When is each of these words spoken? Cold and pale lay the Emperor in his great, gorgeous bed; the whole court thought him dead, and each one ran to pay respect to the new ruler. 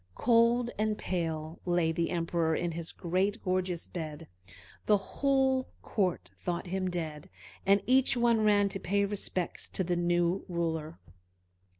Cold 0.15 0.71
and 0.79 0.97
pale 0.97 1.59
lay 1.63 1.91
the 1.91 2.09
Emperor 2.09 2.55
in 2.55 2.71
his 2.71 2.91
great, 2.91 3.39
gorgeous 3.43 3.85
bed; 3.85 4.27
the 4.87 4.97
whole 4.97 5.67
court 5.83 6.31
thought 6.35 6.65
him 6.65 6.89
dead, 6.89 7.29
and 7.67 7.83
each 7.85 8.17
one 8.17 8.41
ran 8.41 8.67
to 8.69 8.79
pay 8.79 9.05
respect 9.05 9.75
to 9.75 9.83
the 9.83 9.95
new 9.95 10.43
ruler. 10.49 10.97